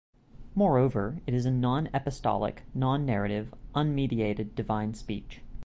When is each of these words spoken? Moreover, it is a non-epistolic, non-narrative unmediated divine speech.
Moreover, 0.55 1.19
it 1.27 1.33
is 1.35 1.45
a 1.45 1.51
non-epistolic, 1.51 2.63
non-narrative 2.73 3.53
unmediated 3.75 4.55
divine 4.55 4.95
speech. 4.95 5.41